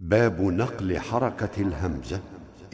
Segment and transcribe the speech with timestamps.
[0.00, 2.20] باب نقل حركة الهمزة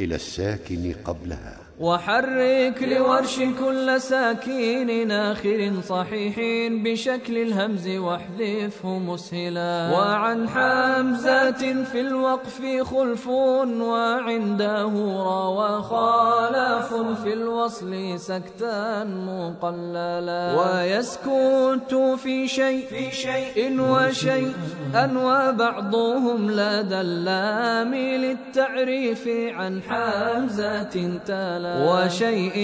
[0.01, 1.66] إلى الساكن قبلها.
[1.81, 6.37] وحرك لورش كل ساكين آخر صحيح
[6.85, 9.91] بشكل الهمز واحذفه مسهلا.
[9.93, 14.83] وعن حمزات في الوقف خلف وعنده
[15.31, 20.45] روى خالف في الوصل سكتا مقللا.
[20.57, 24.53] ويسكت في شيء في شيء وشيء
[24.95, 32.57] أن وبعضهم لدى اللام للتعريف عن حمزة تلا وشيء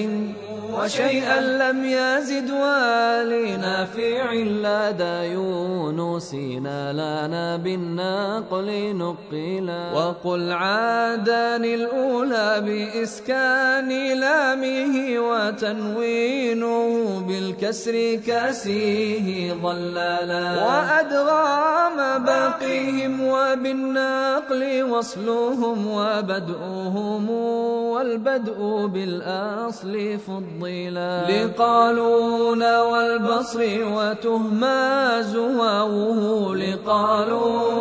[0.73, 5.01] وشيئا لم يزد والينا في علاد
[5.33, 9.93] يونسنا لنا بالنقل نقلا.
[9.93, 14.95] وقل عادان الأولى بإسكان لامه
[15.29, 16.79] وتنوينه
[17.29, 23.21] بالكسر كاسيه ضلالا وأدغام باقيهم
[23.53, 27.31] وبالنقل وصلهم وبدؤهم
[27.93, 31.13] والبدء بالأصل فضلا.
[31.29, 33.61] لقالون والبصر
[33.97, 37.72] وتهماز واوه لقالون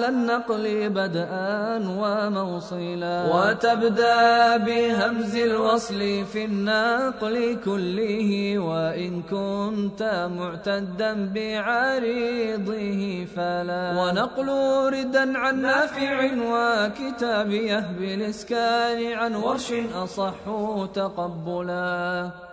[0.00, 3.16] حال النقل بدءا وموصلا.
[3.34, 13.84] وتبدأ بهمز الوصل في النقل كله وإن كنت معتدا بعريضه فلا.
[14.00, 14.48] ونقل
[14.92, 16.16] ردا عن نافع
[16.52, 20.34] وكتابيه بالإسكان عن ورش أصح
[20.94, 22.49] تقبلا.